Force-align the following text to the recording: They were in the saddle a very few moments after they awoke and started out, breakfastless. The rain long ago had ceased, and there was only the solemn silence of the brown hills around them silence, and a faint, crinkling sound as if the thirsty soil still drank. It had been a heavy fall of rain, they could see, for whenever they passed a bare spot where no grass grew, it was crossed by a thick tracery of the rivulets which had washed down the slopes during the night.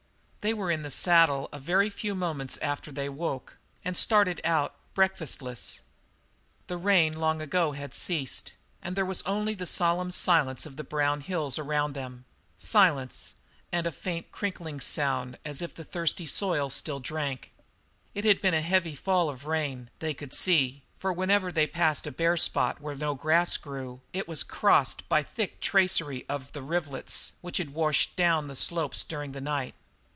They 0.49 0.55
were 0.55 0.71
in 0.71 0.81
the 0.81 0.89
saddle 0.89 1.47
a 1.53 1.59
very 1.59 1.91
few 1.91 2.15
moments 2.15 2.57
after 2.63 2.91
they 2.91 3.05
awoke 3.05 3.57
and 3.85 3.95
started 3.95 4.41
out, 4.43 4.73
breakfastless. 4.95 5.81
The 6.65 6.79
rain 6.79 7.13
long 7.13 7.43
ago 7.43 7.73
had 7.73 7.93
ceased, 7.93 8.53
and 8.81 8.95
there 8.95 9.05
was 9.05 9.21
only 9.21 9.53
the 9.53 9.67
solemn 9.67 10.09
silence 10.09 10.65
of 10.65 10.77
the 10.77 10.83
brown 10.83 11.21
hills 11.21 11.59
around 11.59 11.93
them 11.93 12.25
silence, 12.57 13.35
and 13.71 13.85
a 13.85 13.91
faint, 13.91 14.31
crinkling 14.31 14.79
sound 14.79 15.37
as 15.45 15.61
if 15.61 15.75
the 15.75 15.83
thirsty 15.83 16.25
soil 16.25 16.71
still 16.71 16.99
drank. 16.99 17.53
It 18.15 18.25
had 18.25 18.41
been 18.41 18.55
a 18.55 18.61
heavy 18.61 18.95
fall 18.95 19.29
of 19.29 19.45
rain, 19.45 19.91
they 19.99 20.15
could 20.15 20.33
see, 20.33 20.81
for 20.97 21.13
whenever 21.13 21.51
they 21.51 21.67
passed 21.67 22.07
a 22.07 22.11
bare 22.11 22.35
spot 22.35 22.81
where 22.81 22.95
no 22.95 23.13
grass 23.13 23.57
grew, 23.57 24.01
it 24.11 24.27
was 24.27 24.41
crossed 24.41 25.07
by 25.07 25.19
a 25.19 25.23
thick 25.23 25.59
tracery 25.61 26.25
of 26.27 26.51
the 26.53 26.63
rivulets 26.63 27.33
which 27.41 27.57
had 27.57 27.75
washed 27.75 28.15
down 28.15 28.47
the 28.47 28.55
slopes 28.55 29.03
during 29.03 29.33
the 29.33 29.39
night. 29.41 29.75